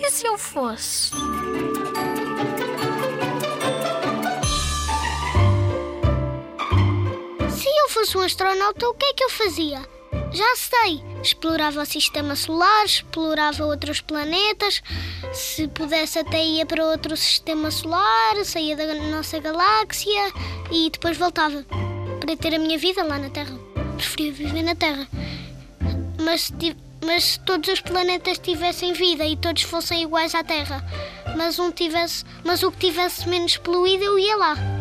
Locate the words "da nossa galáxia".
18.76-20.32